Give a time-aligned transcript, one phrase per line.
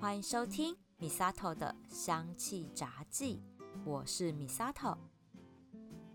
[0.00, 3.38] 欢迎收听米萨头的香气杂记，
[3.84, 4.96] 我是米萨头。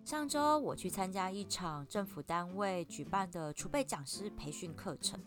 [0.04, 5.24] 上周我去参加一场政府单位举办的储备讲师培训课程，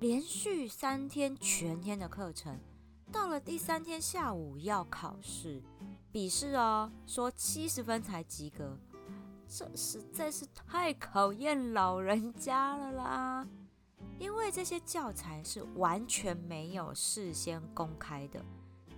[0.00, 2.60] 连续三天全天的课程，
[3.10, 5.62] 到了第三天下午要考试，
[6.12, 8.78] 笔试哦，说七十分才及格，
[9.48, 13.48] 这实在是太考验老人家了啦。
[14.18, 18.44] 因为这些教材是完全没有事先公开的，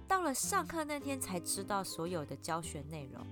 [0.08, 3.24] 到了上课那天才知道所有的教学内容，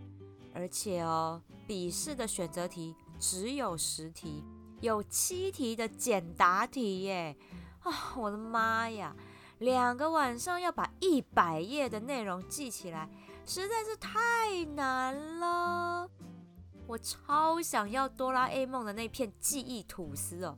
[0.55, 4.45] 而且哦，笔试的选择题只有十题，
[4.81, 7.37] 有七题的简答题耶！
[7.81, 9.17] 啊，我的妈呀，
[9.59, 13.09] 两个晚上要把一百页的内容记起来，
[13.47, 16.09] 实在是太难了。
[16.87, 20.57] 我超想要哆啦 A 梦的那片记忆吐司哦！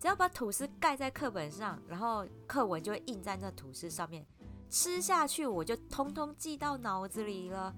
[0.00, 4.24] 只要把吐司盖在课本上，然后课文就会印在那吐司上面，
[4.70, 7.74] 吃下去我就通通记到脑子里了。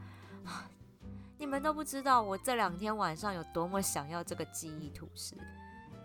[1.36, 5.34] 你们都不知道我这两天晚上有多么想要这个记忆吐司，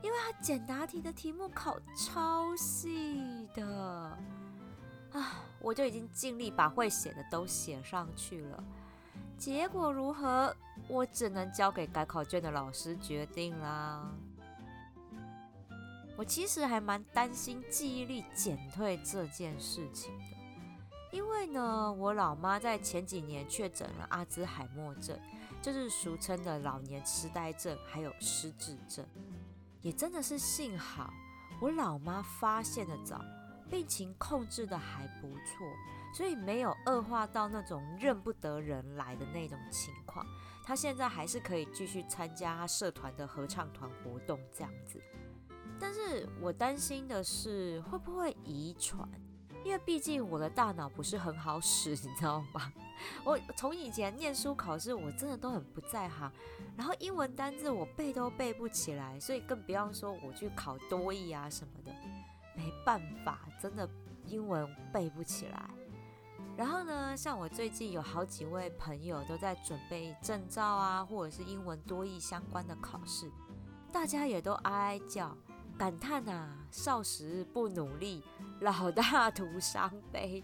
[0.01, 4.17] 因为它简答题的题目考超细的
[5.13, 5.43] 啊！
[5.61, 8.63] 我就已经尽力把会写的都写上去了，
[9.37, 10.55] 结果如何，
[10.87, 14.11] 我只能交给改考卷的老师决定啦。
[16.17, 20.35] 我其实还蛮担心记忆力减退这件事情的，
[21.11, 25.15] 因为呢，我老妈在前几年确诊了阿兹海默症，
[25.61, 29.05] 就是俗称的老年痴呆症，还有失智症。
[29.83, 31.13] 也真的是幸好
[31.61, 33.23] 我老妈发现的早，
[33.69, 35.67] 病情控制的还不错，
[36.15, 40.25] 所以没有恶化到那种认不得人来的那种情况。
[40.65, 44.99] 她现在还是可以继续参加社团的合唱团活动这样子。
[45.79, 49.07] 但是我担心的是会不会遗传，
[49.63, 52.71] 因为毕竟我的大脑不是很好使， 你知道吗？
[53.23, 56.31] 我从以前念书考试，我真的都很不在行，
[56.75, 61.91] 然后英文单字我背都背不起来，所以更不要说我去考多译啊什么的，
[62.55, 63.87] 没办法，真的
[64.25, 65.69] 英文背不起来。
[66.57, 73.31] 然后呢，像我最近有好几位朋友都在准备证照啊，或者是英文多译相关的考试，
[73.91, 75.37] 大家也都哀哀叫。
[75.77, 78.23] 感叹呐，少时不努力，
[78.61, 80.43] 老大徒伤悲。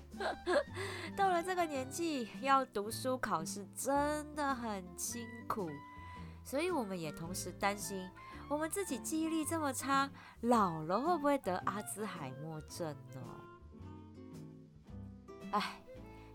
[1.17, 5.69] 到了这个年纪，要读书考试真的很辛苦，
[6.44, 8.07] 所以我们也同时担心，
[8.47, 10.09] 我们自己记忆力这么差，
[10.41, 13.21] 老了会不会得阿兹海默症呢？
[15.51, 15.81] 哎，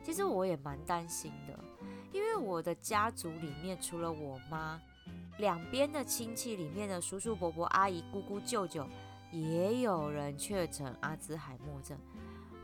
[0.03, 1.57] 其实我也蛮担心的，
[2.11, 4.81] 因为我的家族里面除了我妈。
[5.39, 8.87] 两边的亲戚里面的叔叔伯伯、阿姨、姑姑、舅舅，
[9.33, 11.97] 也有人确诊阿兹海默症。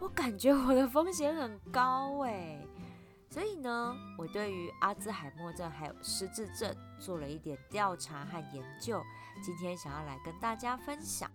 [0.01, 2.59] 我感觉我的风险很高哎，
[3.31, 9.03] 所以呢，我对于阿兹海默症还有失智症做了一点调查和研究，
[9.43, 11.31] 今天想要来跟大家分享。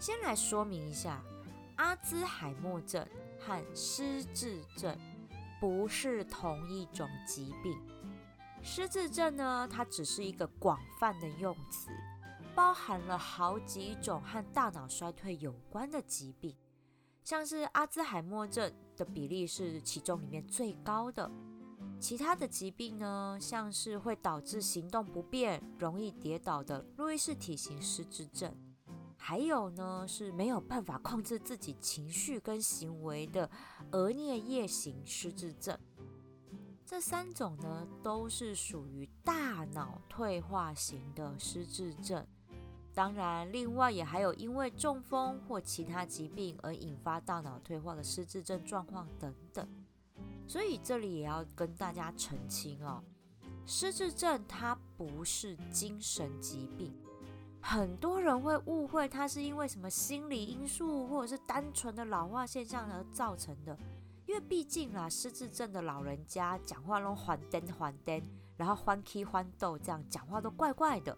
[0.00, 1.22] 先来说明一下，
[1.76, 3.06] 阿兹海默症
[3.38, 4.98] 和失智症
[5.60, 7.80] 不是同一种疾病。
[8.66, 11.90] 失智症呢，它只是一个广泛的用词，
[12.54, 16.56] 包含了好几种和大脑衰退有关的疾病，
[17.22, 21.30] 像是阿兹海默症的比例是其中里面最高的。
[22.00, 28.50] 其他的疾病呢，像是会导致行动不便、容易跌倒的路易氏体型失智症，
[29.18, 33.48] 还有呢是没有办法控制自己情绪跟行为的
[33.92, 35.78] 额颞叶型失智症。
[36.86, 42.24] 这三种呢，都是属于大脑退化型的失智症。
[42.92, 49.66] 当然，另外也还有因为中风或其他疾病而引发大脑退化的失智症状况等等。
[50.46, 53.02] 所以这里也要跟大家澄清哦，
[53.66, 56.94] 失智症它不是精神疾病，
[57.60, 63.76] 很多人会误会它是因为什么心理因素或者是单纯的老化现象而造成的。
[64.26, 68.22] 因为毕竟啦，失智症的老人家讲话都欢登欢登，
[68.56, 71.16] 然后欢 k 欢斗，这样讲话都怪怪的，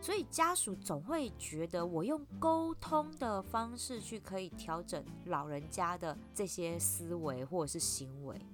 [0.00, 8.44] 所以家属总会觉得我用沟通的方式去可以调整老人家的这些思维或者是行为，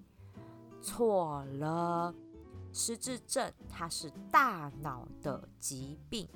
[0.82, 2.14] 错了。
[2.70, 6.29] 失智症它是大脑的疾病，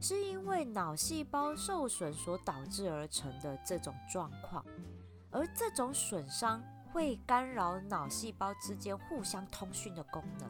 [0.00, 4.66] 是因为脑细胞受损所导致而成的这种状况，
[5.30, 6.60] 而这种损伤。
[6.92, 10.48] 会干扰脑细胞之间互相通讯的功能，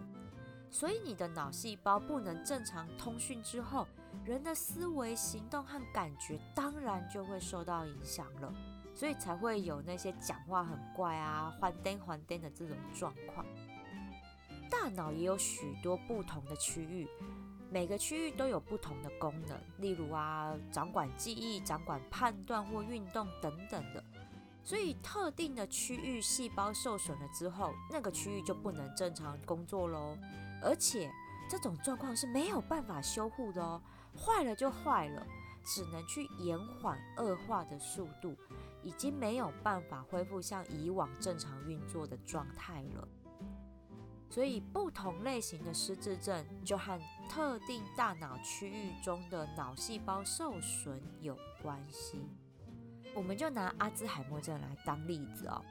[0.70, 3.86] 所以你的脑细胞不能正常通讯之后，
[4.24, 8.52] 人的思维、行动和感觉当然就会受到影响了。
[8.92, 13.46] 所以才会有那些讲话很怪啊、还颠还颠的这种状况。
[14.68, 17.08] 大脑也有许多不同的区域，
[17.70, 24.04] 每个区域都有不同的功能，例如啊，掌管记忆、掌管判断或运动等等的。
[24.62, 30.16] 所以特定的区域细胞受损了之后，那个区域就不能正常工作喽。
[30.62, 31.10] 而且
[31.48, 33.80] 这种状况是没有办法修复的哦，
[34.16, 35.26] 坏了就坏了，
[35.64, 38.36] 只能去延缓恶化的速度，
[38.82, 43.08] 已经没有办法恢复像以往正常运作的状态了。
[44.28, 52.22] 所以不同类型的失智症就和特定大脑区域中的脑细胞受损有关系。
[53.14, 55.62] 我们就拿阿兹海默症来当例子哦。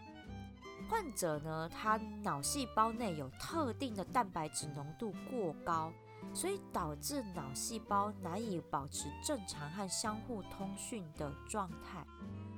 [0.89, 5.91] 患者呢，他脑细胞内有特定的蛋白质浓度过高，
[6.33, 12.03] 所以导致脑细胞难以保持正常和相互通讯的状态。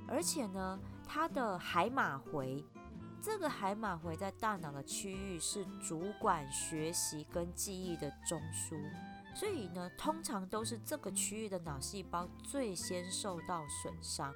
[0.08, 2.64] 而且呢，他的海马回，
[3.20, 8.80] 这个海马回在大脑的区域是主管学习跟记忆的中枢，
[9.34, 14.34] 所以呢，通常都是这个区域的脑细胞最先受到损伤。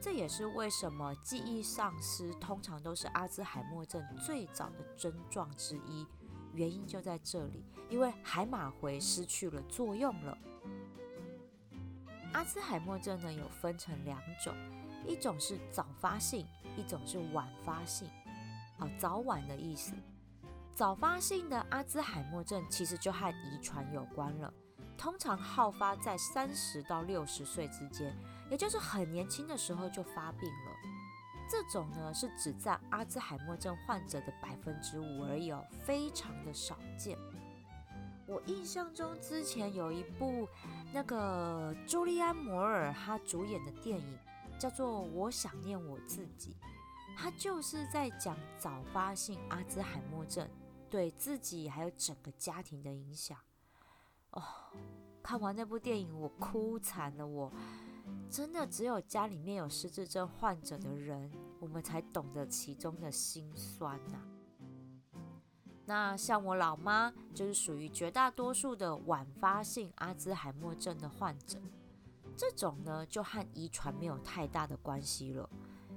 [0.00, 6.06] 这也是为什么记忆丧失通常都是阿兹海默症最早的症状之一，
[6.54, 10.38] 原因就在这里，因为海马回失去了作用了。
[12.32, 14.54] 阿兹海默症呢有分成两种，
[15.06, 16.46] 一种是早发性，
[16.78, 18.08] 一种是晚发性，
[18.78, 19.92] 好早晚的意思。
[20.74, 24.50] 早发性的阿兹海默症其实就和遗传有关了，
[24.96, 28.16] 通常好发在三十到六十岁之间。
[28.50, 30.76] 也就是很年轻的时候就发病了，
[31.48, 37.16] 这种呢是只占阿兹海默症患者的百分之五而已哦，非常的少见。
[38.26, 40.48] 我印象中之前有一部
[40.92, 44.18] 那个朱利安·摩尔他主演的电影
[44.58, 46.56] 叫做《我想念我自己》，
[47.18, 50.48] 他就是在讲早发性阿兹海默症
[50.88, 53.36] 对自己还有整个家庭的影响。
[54.30, 54.42] 哦，
[55.22, 57.52] 看完那部电影我哭惨了，我。
[58.30, 64.18] 真的只有家里面有失智症患者的人，我们才懂得其中的辛酸呐。
[65.84, 71.58] 那像我老妈，就是属于绝大多数的晚发性阿兹海默症的患者。
[72.36, 75.50] 这种呢，就和遗传没有太大的关系了。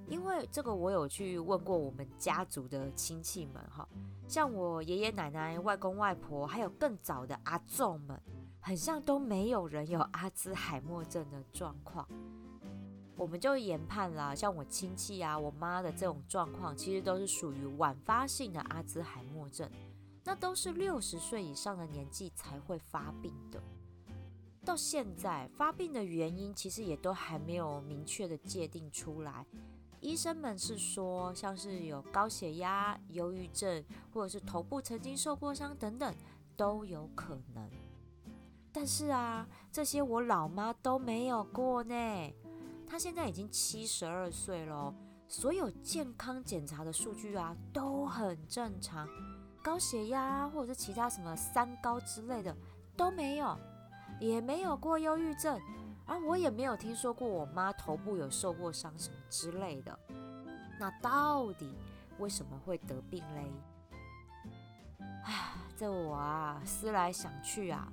[0.07, 3.88] 因为这个，我有去问过我们家族的亲戚们，哈，
[4.27, 8.19] 像我爷爷奶奶、外公外婆，还有更早的阿祖们。
[8.65, 12.07] 很像都没有人有阿兹海默症的状况，
[13.18, 19.69] 我们就研判了，像我亲戚啊、我妈的这种状况，其实都是属于晚发性的阿兹海默症，
[20.24, 23.62] 那都是六十岁以上的年纪才会发病的。
[24.63, 29.45] 到现在发病的原因其实也都还没有明确的界定出来，
[30.00, 33.83] 医生们是说像是有高血压、忧郁症，
[34.13, 36.16] 或者是头部曾经受过伤等等，
[36.56, 37.69] 都有可能。
[38.74, 42.34] 但是啊，这些我老妈都没有过呢。
[42.88, 44.94] 她现在已经七十二岁了，
[45.28, 49.08] 所有健康检查的数据啊都很正常，
[49.64, 52.56] 高血压或者是其他什么三高之类的
[52.98, 53.56] 都没有，
[54.20, 55.59] 也没有过忧郁症，
[56.06, 59.97] 而我也没有听说过我妈头部有受过伤什么之类的。
[60.80, 61.76] 那到底
[62.18, 63.52] 为什么会得病嘞？
[65.24, 67.92] 唉，这我啊思来想去啊。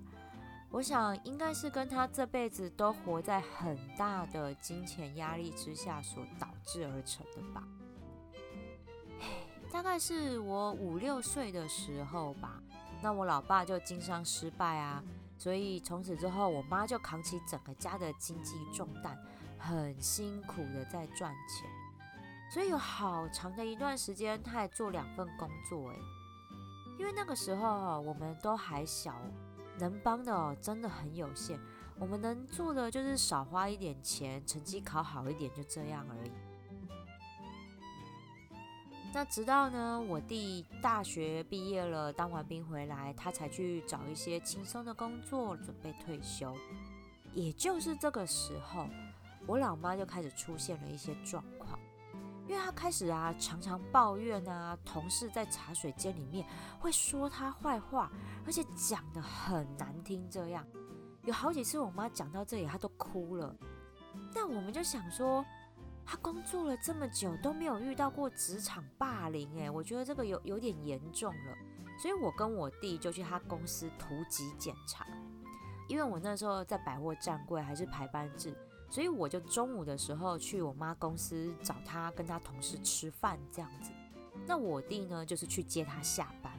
[0.70, 7.64] 我想应该是跟他这辈子都活在很大的金钱压力之下所导致而成的吧。
[9.72, 12.62] 大概是我五六岁的时候吧，
[13.02, 15.02] 那我老爸就经商失败啊，
[15.36, 19.18] 所以从此之后，我妈就扛起整个家的经济重担，
[19.58, 21.68] 很辛苦的在赚钱。
[22.52, 25.96] 所以有好长的一段时间，他还做两份工作，诶，
[26.98, 29.20] 因为那个时候我们都还小。
[29.80, 31.58] 能帮的哦，真的很有限。
[31.98, 36.30] 我们能做的就是少花一点钱，成绩考好一点，就这样而已。
[39.12, 46.54] 那直到呢，我弟大学毕业了，当完兵回来，他才去找一些轻松的工作，准备退休。
[47.34, 48.86] 也就是这个时候，
[49.46, 51.78] 我老妈就开始出现了一些状况。
[52.50, 56.44] 因为他开始啊，常常抱怨啊，同事在茶水间里面
[56.80, 58.10] 会说他坏话，
[58.44, 60.28] 而且讲的很难听。
[60.28, 60.66] 这样
[61.22, 63.54] 有好几次，我妈讲到这里，她都哭了。
[64.34, 65.44] 但我们就想说，
[66.04, 71.56] 他工作了这么久都没有遇到过职场霸凌，诶，我觉得这个有有点严重了。
[72.02, 75.06] 所以我跟我弟就去他公司突击检查，
[75.88, 78.52] 因为我那时候在百货站柜还是排班制。
[78.90, 83.92] 所以我就中午的时候去我妈公司找她，跟她同事吃饭这样子。
[84.46, 86.52] 那我弟呢，就是去接她下班。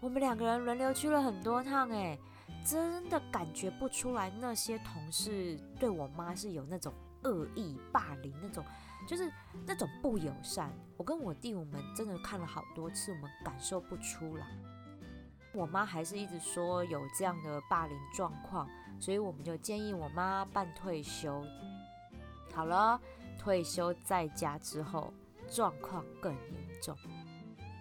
[0.00, 2.18] 我们两个人轮流去了很多趟，哎，
[2.64, 6.90] 真的感觉不出来那些同事对我妈是有那种
[7.24, 8.64] 恶意霸凌，那种
[9.06, 9.30] 就是
[9.66, 10.72] 那种不友善。
[10.96, 14.46] 我跟我弟，我们真的看了好多次，我们感受不出来。
[15.52, 18.66] 我妈还是一直说有这样的霸凌状况，
[19.00, 21.42] 所以我们就建议我妈办退休。
[22.52, 23.00] 好了，
[23.38, 25.12] 退休在家之后，
[25.48, 26.96] 状况更严重。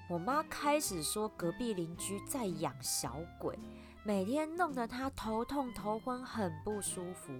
[0.09, 3.59] 我妈开始说隔壁邻居在养小鬼，
[4.03, 7.31] 每天弄得她头痛头昏，很不舒服。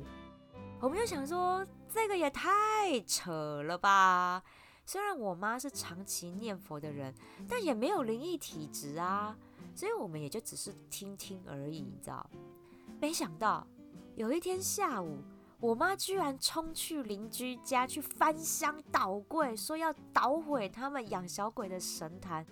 [0.79, 4.43] 我们就想说，这个也太扯了吧！
[4.85, 7.13] 虽然我妈是长期念佛的人，
[7.47, 9.35] 但也没有灵异体质啊。
[9.75, 12.29] 所以我们也就只是听听而已，你知道？
[12.99, 13.65] 没想到
[14.15, 15.19] 有一天下午，
[15.59, 22.45] 我妈居然冲去邻居家去翻箱倒柜，说要捣毁他们养小鬼的神坛。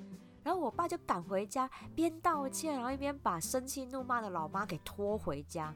[0.43, 5.73] 然后我爸就赶回家，边道歉，然后一边把生气怒骂的老妈给拖回家。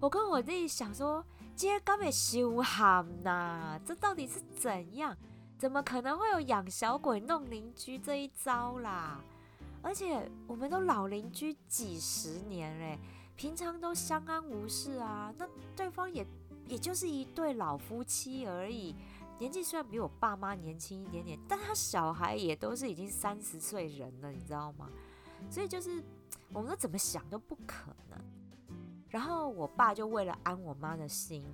[0.00, 1.22] 我跟我弟想说，
[1.54, 5.14] 今天刚被修好呐，这到底是怎样？
[5.58, 9.20] 怎么可能会有养小鬼弄邻居这一招啦？
[9.82, 12.98] 而且我们都老邻居几十年嘞，
[13.38, 15.32] 平常都相安无事啊。
[15.38, 16.26] 那对方也
[16.66, 18.96] 也就是一对老夫妻而已，
[19.38, 24.90] 年纪虽然比我爸妈年轻一点点，但他小孩也都是已经三十岁人了，你知道吗？
[25.48, 26.02] 所以就是
[26.52, 28.18] 我们都怎么想都不可能。
[29.08, 31.44] 然后我爸就为了安我妈的心，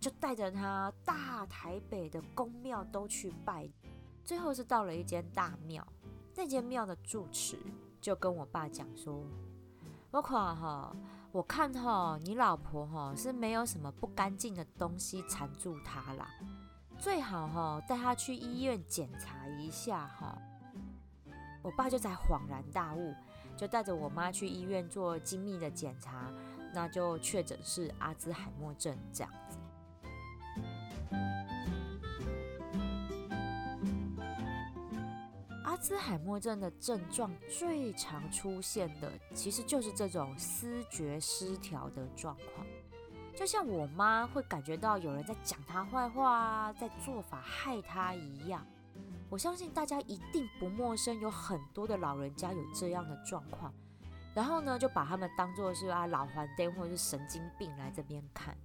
[0.00, 3.68] 就带着他大台北的宫庙都去拜，
[4.24, 5.86] 最后是到了一间大庙。
[6.34, 7.58] 那间庙的住持
[8.00, 9.22] 就跟我爸讲说
[10.10, 10.96] ：“我看哈，
[11.34, 16.28] 我看哈，你老婆哈是没有什么不干净的东西缠住她啦，
[16.96, 20.38] 最好哈带她去医院检查一下哈。”
[21.60, 23.12] 我爸就才恍然大悟，
[23.56, 26.32] 就带着我妈去医院做精密的检查，
[26.72, 29.58] 那就确诊是阿兹海默症这样子。
[35.84, 42.66] 斯海默症的症状最常出现的，其实就是这种思觉失调的状况。
[43.36, 48.66] 就像我妈会感觉到有人在讲她坏话啊，在做法害她一样。
[49.28, 53.70] 我相信大家一定不陌生，有很多的老人家有这样的状况。
[54.34, 58.56] 然后呢，就把他们当做是啊老黄灯或者是神经病来这边看。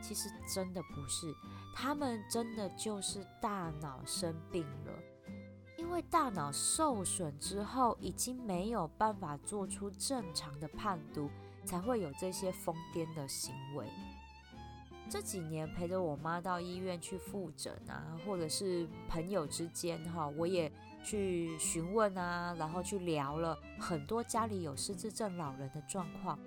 [0.00, 1.34] 其实真的不是，
[1.76, 4.92] 他们真的就是大脑生病了。
[5.92, 11.28] 因为大脑受损之后，已经没有办法做出正常的判读，
[11.66, 13.86] 才会有这些疯癫的行为。
[15.10, 20.72] 这几年陪着我妈到医院去复诊啊，或者是朋友之间哈，我也
[21.04, 26.38] 去询问啊，然后去聊了很多家里有失智症老人的状况，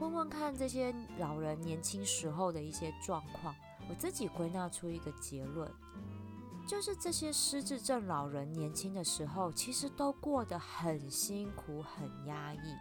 [0.00, 3.54] 问问看这些老人年轻时候的一些状况，
[3.88, 5.70] 我自己归纳出一个结论。
[6.66, 12.76] 就是这些失智症老人年轻的时候，其实都过得很辛苦、很压抑。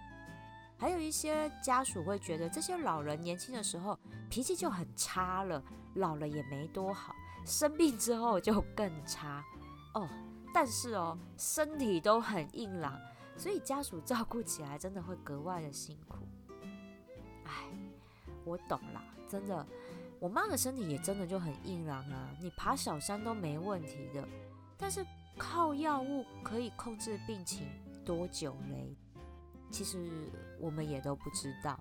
[0.77, 3.97] 还有一些家属会觉得，这些老人年轻的时候
[4.29, 5.61] 脾气就很差了，
[5.95, 7.13] 老了也没多好，
[7.45, 9.43] 生病之后就更差
[9.93, 10.07] 哦。
[10.53, 12.99] 但是哦，身体都很硬朗，
[13.37, 16.27] 所以家属照顾起来真的会格外的辛苦。
[17.45, 17.51] 哎，
[18.43, 19.65] 我懂啦，真的。
[20.21, 24.23] 我妈的身体也真的就很硬朗啊，你爬小山都没问题的。
[24.77, 25.03] 但是
[25.35, 27.67] 靠药物可以控制病情
[28.05, 28.95] 多久嘞？
[29.71, 31.79] 其实我们也都不知道。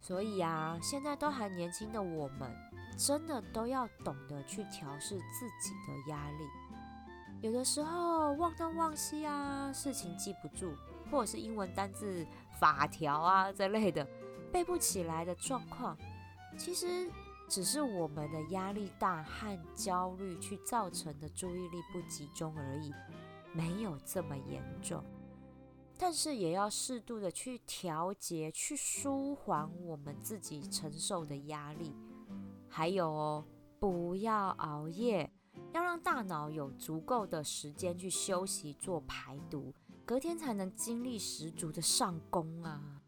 [0.00, 2.48] 所以啊，现在都还年轻的我们，
[2.96, 6.44] 真的都要懂得去调试自己的压力。
[7.40, 10.76] 有的时候忘东忘西啊，事情记不住，
[11.10, 12.24] 或者是英文单字
[12.60, 14.06] 法条啊之类的
[14.52, 15.98] 背不起来的状况。
[16.58, 17.10] 其实
[17.48, 22.92] 只是我们的压力大和焦虑去造成的注意力不集中而已，
[23.54, 25.02] 没有这么严重。
[25.98, 31.94] 但是也要适度的去调节、去舒缓我们自己承受的压力。
[32.68, 33.44] 还有哦，
[33.78, 35.30] 不要熬夜，
[35.72, 39.74] 要让大脑有足够的时间去休息、做排毒，
[40.06, 43.02] 隔天才能精力十足的上工啊。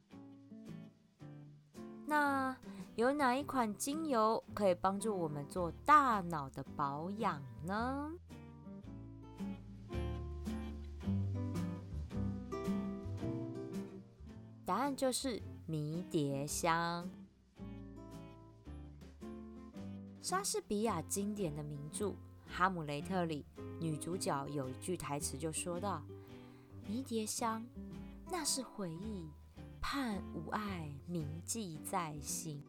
[2.07, 2.57] 那。
[3.03, 8.13] 有哪一款精油可以帮助我们做大脑的保养呢？
[14.65, 17.11] 答案就是迷迭香。
[20.21, 22.11] 莎士比亚经典的名著
[22.47, 23.45] 《哈姆雷特》里，
[23.81, 26.01] 女主角有一句台词就说道
[26.87, 27.67] ：“迷迭香，
[28.31, 29.29] 那是回忆，
[29.81, 32.63] 盼无爱铭记在心。”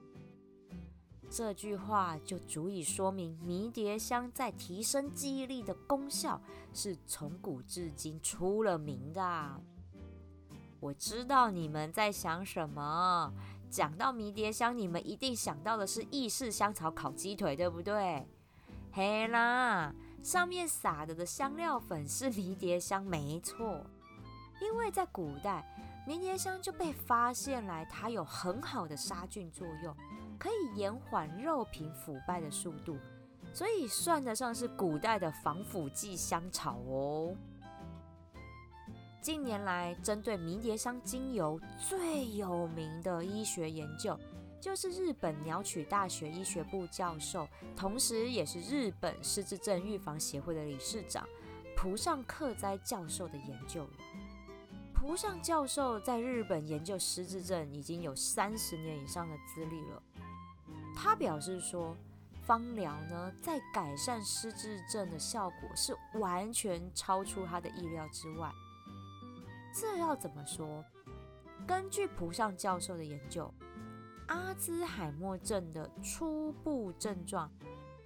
[1.36, 6.40] 这句话就足以说明迷迭香在提升记忆力的功效
[6.76, 9.60] 是从古至今出了名的。
[10.80, 13.34] 我知道你们在想什么。
[13.68, 18.28] 讲到迷迭香，你们一定想到的是意式香草烤鸡腿，对不对？
[18.92, 23.84] 嘿啦，上面撒的的香料粉是迷迭香，没错。
[24.62, 25.66] 因为在古代，
[26.06, 29.98] 迷迭香就被发现来，它有很好的杀菌作用，
[30.38, 32.98] 可以延缓肉品腐败的速度，
[33.54, 37.36] 所以算得上是古代的防腐剂香草哦。
[39.22, 44.20] 近年来，针对迷迭香精油最有名的医学研究，
[44.60, 51.26] 就是日本鸟取大学医学部教授，同时也是日本失智症预防协会的理事长
[51.78, 53.88] 蒲上克哉教授的研究。
[54.94, 60.04] 蒲上教授在日本研究失智症已经有三十年以上的资历了。
[60.96, 61.96] 他表示说，
[62.42, 68.52] 芳疗呢，在改善失智症的效果是完全超出他的意料之外。
[69.74, 70.84] 这要怎么说？
[71.66, 73.52] 根据蒲上教授的研究，
[74.28, 77.50] 阿兹海默症的初步症状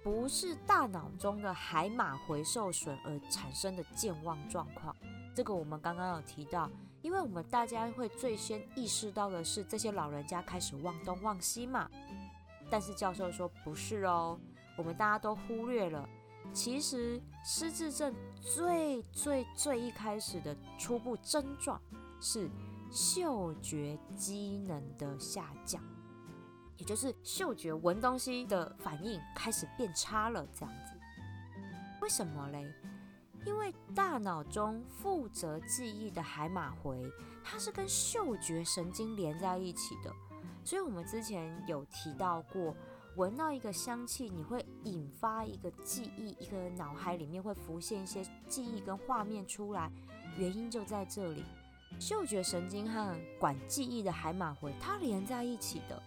[0.02, 4.94] 不是大脑中的海马回受损而产生的健忘状况。
[5.34, 6.70] 这个我们刚刚有提到，
[7.02, 11.90] 因为我们大家会最先意识到的是这些老人家开始忘东忘西嘛。
[12.70, 14.38] 但是教授说不是哦，
[14.76, 16.08] 我们大家都忽略了。
[16.52, 21.80] 其实失智症最最最一开始的初步症状
[22.20, 22.50] 是
[22.90, 25.82] 嗅觉机能的下降，
[26.78, 30.46] 也就是嗅觉闻东西的反应开始变差了。
[30.54, 30.92] 这样子，
[32.00, 32.64] 为什么嘞？
[33.44, 37.10] 因为大脑中负责记忆的海马回，
[37.44, 40.12] 它是跟嗅觉神经连在一起的，
[40.68, 42.76] 所以我们之前有提到过。
[43.16, 49.90] 闻到一个香气，你会引发一个记忆，一个脑海里面会浮现一些记忆跟画面出来。
[50.36, 51.42] 原因就在这里，
[51.98, 56.00] 嗅觉神经和管记忆的海马回它连在一起的，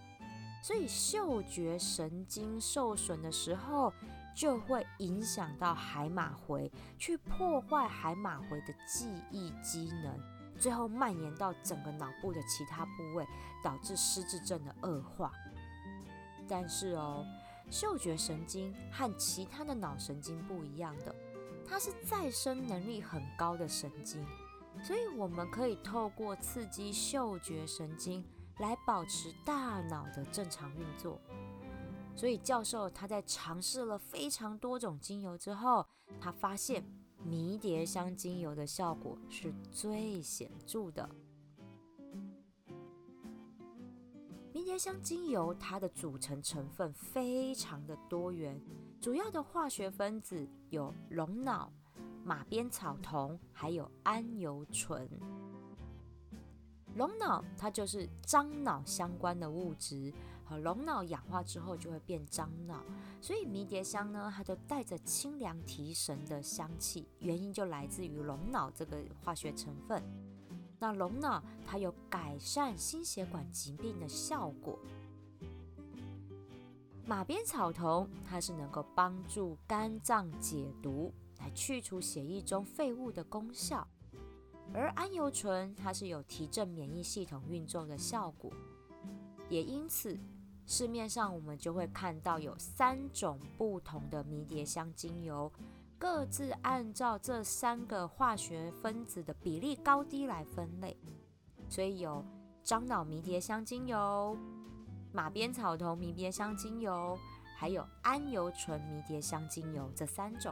[0.63, 3.91] 所以嗅觉神经受损的时候，
[4.34, 10.17] 就会影响到海马回，去破坏海马回的记忆机能，
[10.60, 13.26] 最后蔓延到整个脑部的其他部位，
[13.64, 15.32] 导致失智症的恶化。
[16.48, 17.26] 但是哦，
[17.70, 21.16] 嗅觉神经和其他的脑神经不一样的，
[21.66, 24.26] 它是再生能力很高的神经，
[24.84, 28.26] 所以我们可以透过刺激嗅觉神经
[28.60, 31.20] 来保持大脑的正常运作。
[32.14, 35.88] 所以教授他在尝试了非常多种精油之后，
[36.20, 36.84] 他发现
[37.24, 41.10] 迷迭香精油的效果是最显著的。
[44.54, 48.60] 迷迭香精油它的组成成分非常的多元，
[49.00, 51.72] 主要的化学分子有龙脑、
[52.24, 55.10] 马鞭草酮，还有桉油醇。
[56.96, 60.14] 龙脑它就是樟脑相关的物质，
[60.58, 62.84] 龙脑氧化之后就会变樟脑，
[63.22, 70.04] 所以迷迭香呢，它就带着清凉提神的香气，原因就来自于龙脑这个化学成分。
[70.80, 74.80] 那龙脑它有改善心血管疾病的效果，
[77.06, 83.88] 马鞭草酮它是能够帮助肝脏解毒，来去除血液中废物的功效，
[84.74, 88.52] 而桉油醇它是有提振免疫系统运作的效果，
[89.50, 90.18] 也因此
[90.65, 95.52] 市面上我们就会看到有三种不同的迷迭香精油。
[95.97, 100.97] 各自按照这三个化学分子的比例高低来分类，
[101.69, 102.26] 所以有
[102.63, 104.36] 樟脑迷迭香精油、
[105.12, 107.15] 马鞭草酮迷迭香精油，
[107.56, 110.52] 还有桉油醇迷迭香精油这三种。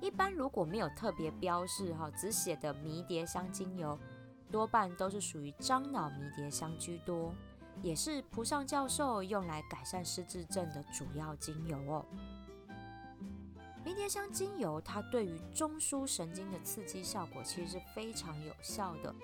[0.00, 3.96] 一般如果没有特别标示哈，只写的迷迭香精油，
[4.50, 7.32] 多半都是属于樟脑迷迭香居多，
[7.82, 12.04] 也是蒲上教授用来改善失智症的主要精油哦。
[13.84, 19.14] 迷迭香精油，它对于中枢神经的刺激效果其实是非常有效的，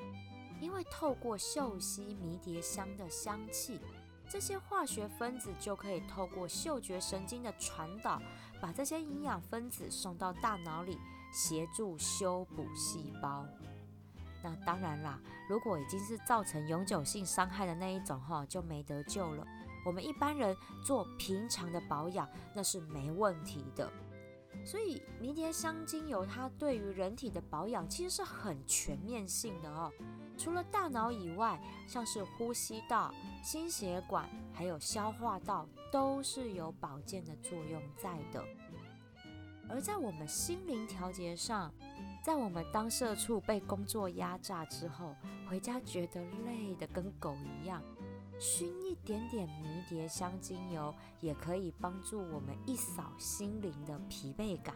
[0.60, 3.78] 因为透过嗅吸迷迭香的香气，
[4.26, 8.22] 这些化学分子就可以透过嗅觉神经的传导，
[8.60, 10.96] 把这些营养分子送到大脑里，
[11.30, 13.44] 协助修补细胞。
[14.44, 19.44] 那当然啦，如果已经是造成永久性伤害的那一种哈，就没得救了。
[19.87, 20.54] 我们一般人
[20.85, 23.90] 做平常的保养那是没问题的。
[24.64, 29.90] 所以迷迭香精油它对于人体的保养其实是很全面性的哦。
[30.38, 38.44] 除了大脑以外，像是呼吸道、心血管还有消化道都是有保健的作用在的。
[39.68, 41.72] 而在我们心灵调节上，
[42.24, 45.14] 在我们当社畜被工作压榨之后，
[45.46, 47.82] 回家觉得累的跟狗一样，
[48.38, 54.74] 熏一点点迷迭香精油，也可以帮助我们一扫心灵的疲惫感。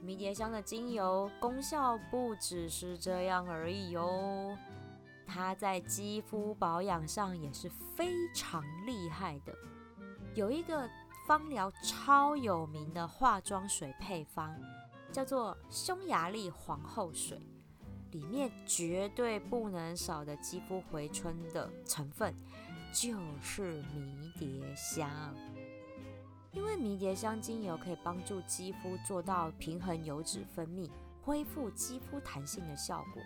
[0.00, 4.56] 迷迭香的精油功效不只是这样而已哦，
[5.26, 9.54] 它在肌肤保养上也是非常厉害的，
[10.34, 10.88] 有一个。
[11.30, 14.52] 芳疗超有名的化妆水配方
[15.12, 17.40] 叫做匈牙利皇后水，
[18.10, 22.34] 里面绝对不能少的肌肤回春的成分
[22.92, 25.08] 就是迷迭香。
[26.50, 30.90] 因为迷迭香精油可以帮助肌肤做到平衡油脂分泌、
[31.22, 33.22] 恢复肌肤弹性的效果，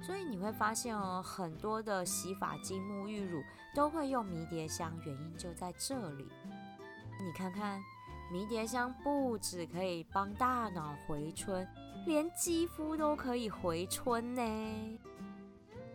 [0.00, 3.42] 所以你会发现哦，很多的洗发精、沐浴乳
[3.74, 6.28] 都会用迷迭香，原因就在这里。
[7.20, 7.82] 你看看，
[8.30, 11.66] 迷迭香不止可以帮大脑回春，
[12.06, 14.98] 连肌肤都可以回春呢。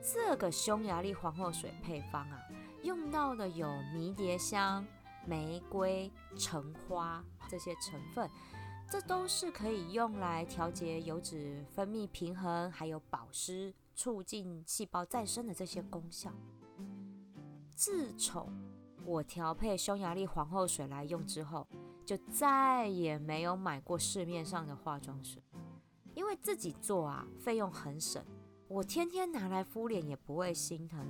[0.01, 2.37] 这个匈牙利皇后水配方啊，
[2.83, 4.85] 用到的有迷迭香、
[5.25, 8.29] 玫瑰、橙花这些成分，
[8.89, 16.29] 这都是可以用来调节油脂分泌平衡，还有保湿、促进细胞再生的这些功效。
[17.73, 18.51] 自从
[19.05, 21.67] 我调配匈牙利皇后水来用之后，
[22.05, 25.43] 就再也没有买过市面上的化妆水，
[26.15, 28.23] 因为自己做啊，费用很省，
[28.67, 31.05] 我天天拿来敷脸也不会心疼，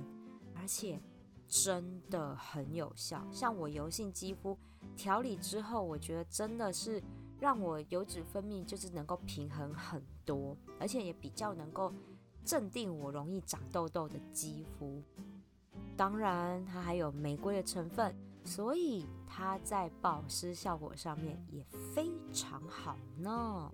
[0.54, 1.00] 而且
[1.46, 3.24] 真的很有效。
[3.30, 4.58] 像我油性肌肤
[4.96, 7.02] 调理之后，我觉得真的是
[7.38, 11.92] 让我油脂分泌就是能够平衡很多，而且也比较能够
[12.44, 15.00] 镇定我容易长痘痘的肌肤。
[15.96, 23.70] 当然，它还有玫瑰的成分，所以它在保湿效果上面也非常好呢。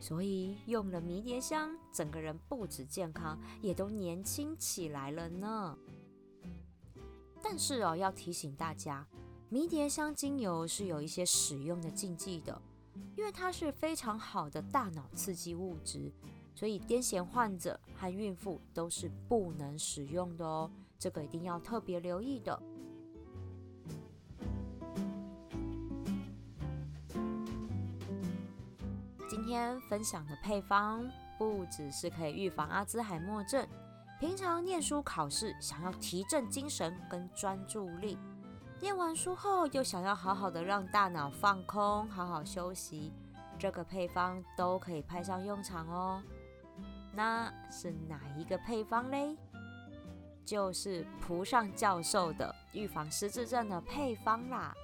[0.00, 5.78] 所以用了迷迭香，整个人不止健康，也都年轻起来了呢。
[7.40, 9.06] 但是哦，要提醒大家，
[9.48, 12.60] 迷迭香精油是有一些使用的禁忌的，
[13.16, 16.12] 因为它是非常好的大脑刺激物质。
[16.54, 22.60] 所以癫痫患者和孕妇都是不能使用的哦，这个一定要特别留意的。
[29.28, 33.66] 今天分享的配方不只是可以预防阿兹海默症，
[34.20, 38.18] 平常念书考试想要提振精神跟专注力，
[38.80, 43.12] 念完书后又想要好好的让大脑放空、好好休息，
[43.58, 46.22] 这个配方都可以派上用场哦。
[47.14, 49.36] 那是哪一个配方嘞？
[50.44, 54.74] 就是蒲上教授的预防失智症的配方啦。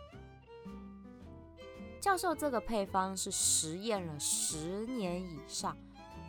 [2.01, 5.77] 教授这个配方是实验了十年以上，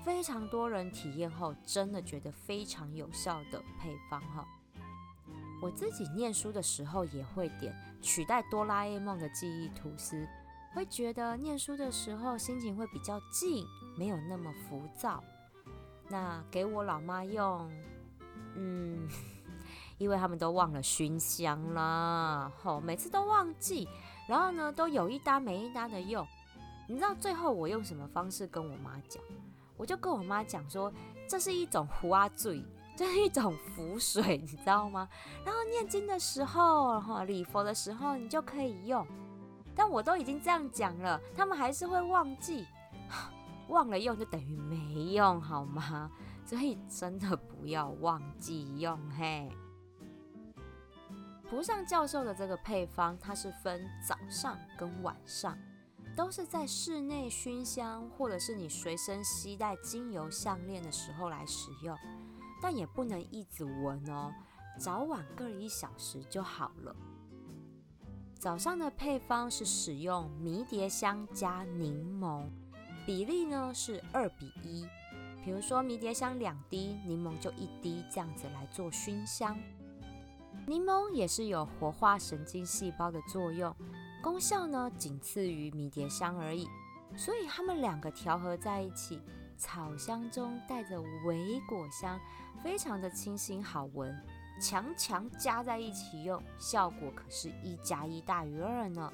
[0.04, 4.48] 非常多人体验后真的觉得非常有效的配方哈。
[5.62, 10.28] 我自己念书的时候也会点，取代哆啦 A 梦的记忆吐司，
[10.74, 13.64] 会觉得念书的时候心情会比较静，
[13.98, 15.24] 没有那么浮躁。
[16.10, 17.72] 那给我老妈用，
[18.56, 19.08] 嗯，
[20.00, 23.88] 因为他们都忘了熏香了，吼，每次都忘记，
[24.28, 26.28] 然后呢，都有一搭没一搭的用。
[26.88, 29.22] 你知道最后我用什么方式跟我妈讲？
[29.78, 30.92] 我就跟我妈讲说，
[31.28, 32.64] 这是一种胡阿醉，
[32.98, 35.08] 这是一种符水，你知道吗？
[35.46, 39.06] 然后念经的时候，哈，礼佛的时候，你就可以用。
[39.76, 42.66] 但我都已经这样讲了，他们还是会忘记。
[43.70, 46.12] 忘了用就等于没用，好吗？
[46.46, 49.50] 所以真的不要忘记用嘿。
[51.48, 55.58] 蒲上教授的这个配方，它是分早上跟晚上，
[56.16, 61.98] 都是在室内熏香，或者是你随身携带精油项链的时候来使用，
[62.62, 64.32] 但也不能一直闻哦，
[64.80, 66.96] 早晚各一小时就好了。
[68.40, 72.48] 早上的配方是使用迷迭香加柠檬。
[73.10, 74.88] 比例呢是二比一，
[75.44, 79.58] 比如说迷迭香两滴，柠檬就一滴，这样子来做熏香。
[80.68, 83.76] 柠檬也是有活化神经细胞的作用，
[84.22, 86.68] 功效呢仅次于迷迭香而已。
[87.18, 89.20] 所以它们两个调和在一起，
[89.58, 92.20] 草香中带着微果香，
[92.64, 94.16] 非常的清新好闻，
[94.62, 99.12] 强强加在一起用，效果可是一加一大于二呢。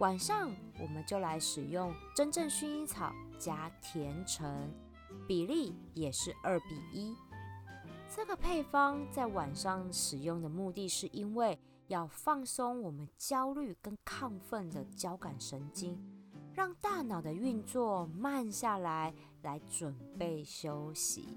[0.00, 4.72] 晚上我们就来使用真正薰衣草加甜橙，
[5.28, 7.14] 比例也是二比一。
[8.08, 11.58] 这个配方在晚上使用的目的是因为
[11.88, 16.02] 要放松我们焦虑跟亢奋的交感神经，
[16.54, 21.36] 让大脑的运作慢下来，来准备休息。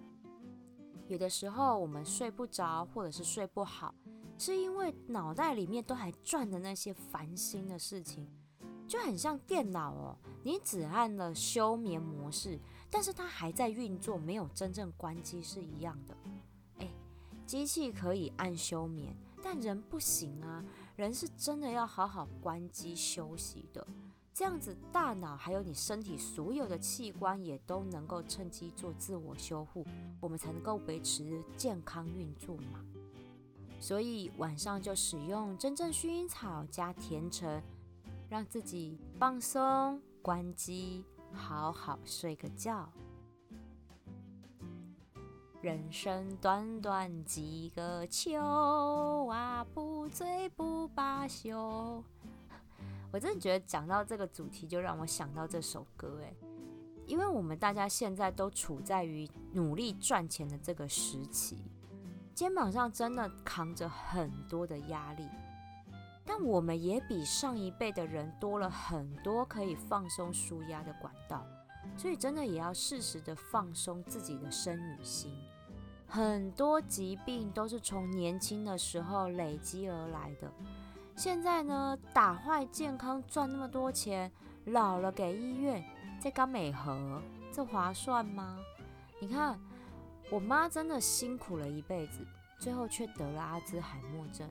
[1.09, 3.93] 有的时候我们睡不着或者是睡不好，
[4.37, 8.25] 是因为脑袋里面都还转的那些烦心的事情。
[8.87, 16.15] 就很像电脑哦，你只按了休眠模式，但是它还在运作，没有真正关机是一样的。
[16.79, 16.89] 哎，
[17.45, 20.63] 机器可以按休眠，但人不行啊，
[20.95, 23.87] 人是真的要好好关机休息的，
[24.33, 29.85] 这样子大脑还有你身体所有的器官也都能够趁机做自我修护，
[30.19, 32.83] 我们才能够维持健康运作嘛。
[33.79, 37.61] 所以晚上就使用真正薰衣草加甜橙。
[38.33, 42.91] 让自己放松、关机，好好睡个觉。
[45.61, 52.03] 人生短短几个秋啊，不醉不罢休。
[53.13, 56.33] 我真的觉得讲到这个主题，就让我想到这首歌哎，
[57.05, 61.59] 因为我们大家现在都处在于努力赚钱的这个时期，
[62.33, 65.29] 肩膀上真的扛着很多的压力。
[66.25, 71.45] 但我们也比上一辈的人多了很多可以放松舒压的管道，
[71.97, 75.35] 所以真的也要适时的放松自己的身与心。
[76.07, 80.51] 很多疾病都是从年轻的时候累积而来的，
[81.15, 84.31] 现在呢打坏健康赚那么多钱，
[84.65, 85.83] 老了给医院
[86.19, 88.59] 再搞美和，这划算吗？
[89.19, 89.59] 你看
[90.31, 92.25] 我妈真的辛苦了一辈子，
[92.59, 94.47] 最后却得了阿兹海默症。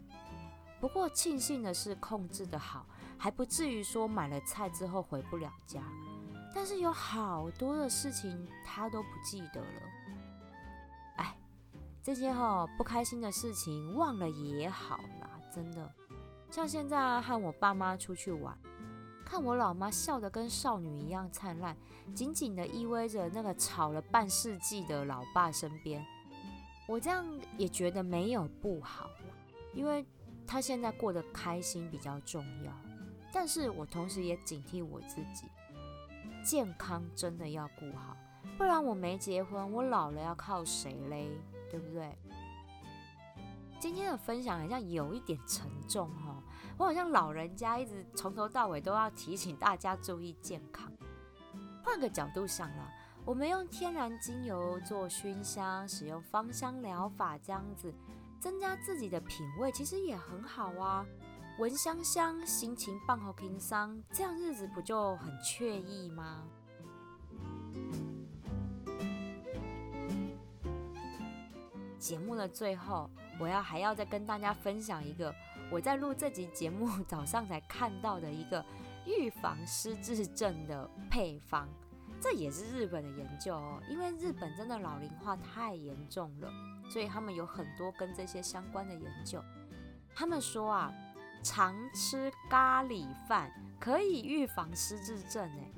[0.82, 2.84] 不过庆幸的是控制的好，
[3.16, 5.80] 还不至于说买了菜之后回不了家。
[6.52, 9.82] 但是有好多的事情他都不记得了。
[11.18, 11.36] 哎，
[12.02, 15.88] 这些哈不开心的事情忘了也好啦，真的。
[16.50, 18.58] 像现在和我爸妈出去玩，
[19.24, 21.76] 看我老妈笑得跟少女一样灿烂，
[22.12, 26.04] 紧紧的依偎着那个吵了半世纪的老爸身边，
[26.88, 27.24] 我这样
[27.56, 29.08] 也觉得没有不好
[29.72, 30.04] 因为。
[30.46, 32.72] 他现在过得开心比较重要，
[33.32, 35.46] 但是我同时也警惕我自己，
[36.44, 38.16] 健康真的要顾好，
[38.58, 41.30] 不然我没结婚，我老了要靠谁嘞？
[41.70, 42.16] 对不对？
[43.80, 46.42] 今天的分享好像有一点沉重哦，
[46.76, 50.92] 我好像老人家一直从头到尾都要提醒大家注意健康。
[51.82, 52.92] 换个角度想了，
[53.24, 57.92] 我们用天然精油做熏香，使用芳香疗法这样子。
[58.42, 61.06] 增加自己的品味其实也很好啊，
[61.60, 66.42] 闻香香，心情棒好轻松，这样日子不就很惬意吗？
[72.00, 75.32] 节目的最后，我要还要再跟大家分享一个
[75.70, 78.64] 我在录这集节目早上才看到的一个
[79.06, 81.68] 预防失智症的配方，
[82.20, 86.52] 这也是日本的研究哦，因为日本真的老龄化太严重了。
[86.90, 89.42] 所以他们有很多跟这些相关的研究。
[90.14, 90.92] 他们说啊，
[91.42, 95.72] 常吃咖喱饭可以预防失智症诶，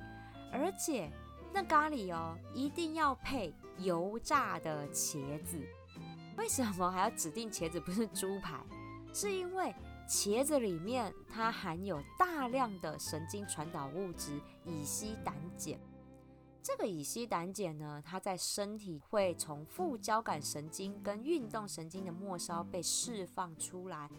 [0.53, 1.09] 而且
[1.53, 5.59] 那咖喱哦一定要配油炸的茄子。
[6.37, 8.59] 为什么还要指定茄子不是猪排？
[9.13, 9.73] 是因为
[10.09, 15.79] 茄子里面它含有大量的神经传导物质乙烯胆碱。
[16.65, 24.11] 这个乙烯胆碱呢，它在身体会从副交感神经跟运动神经的末梢被释放出来，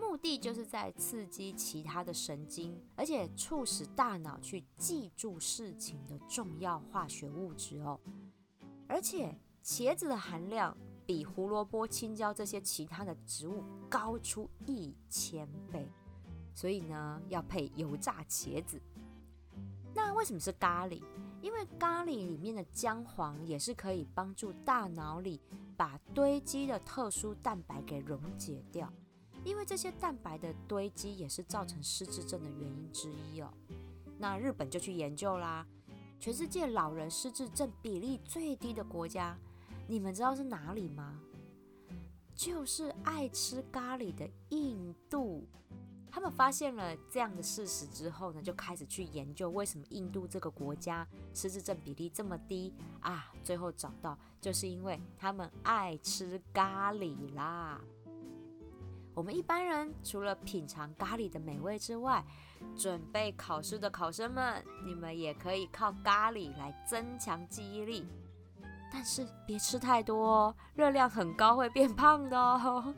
[0.00, 8.00] 目的就是在刺激其他的神经，而且促使大脑去记住事情的重要化学物质哦。
[8.88, 15.86] 而且茄子的含量比胡萝卜、青椒这些其他的植物高出一千倍，
[16.54, 18.80] 所以呢，要配油炸茄子。
[19.94, 21.02] 那为什么是咖喱？
[21.44, 25.38] 因为咖喱里面的姜黄也是可以帮助大脑里
[25.76, 28.90] 把堆积的特殊蛋白给溶解掉，
[29.44, 33.52] 因为这些蛋白的堆积也是造成失智症的原因之一哦。
[34.16, 35.66] 那日本就去研究啦，
[36.18, 39.38] 全世界老人失智症比例最低的国家，
[39.86, 41.20] 你们知道是哪里吗？
[42.34, 45.46] 就是爱吃咖喱的印度。
[46.14, 53.32] 他们发现了这样的事实之后呢，就开始去研究为什么印度这个国家失智症比例这么低啊。
[53.42, 57.80] 最后找到就是因为他们爱吃咖喱啦。
[59.12, 62.24] 我们一般人除了品尝咖喱的美味之外，
[62.76, 68.06] 准备考试的考生们，你们也可以靠咖喱来增强记忆力。
[68.92, 72.94] 但是别吃太多哦，热量很高，会变胖的哦。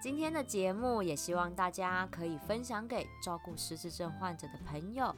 [0.00, 5.12] 今天的节目也希望大家可以分享给照顾失智症患者的朋友，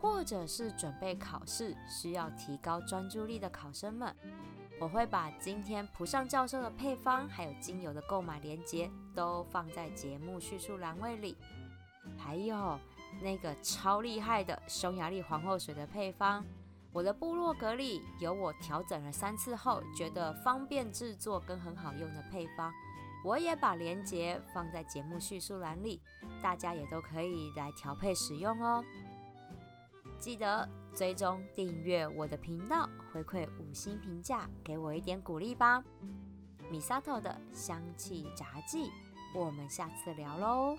[0.00, 4.12] 或者是准备考试需要提高专注力的考生们。
[4.80, 11.36] 我会把今天蒲尚教授的配方，还有精油的购买链接都放在节目叙述栏位里。
[12.18, 12.76] 还有
[13.22, 16.44] 那个超厉害的匈牙利皇后水的配方，
[16.92, 22.72] 我的部落格里有我调整了三次后觉得方便制作跟很好用的配方，
[23.24, 26.00] 我也把链接放在节目叙述栏里，
[26.42, 28.84] 大家也都可以来调配使用哦。
[30.18, 35.82] 记得追踪订阅我的频道，回馈五星评价，给我一点鼓励吧。
[36.70, 38.90] 米萨头的香气杂技，
[39.34, 40.76] 我们下次聊喽。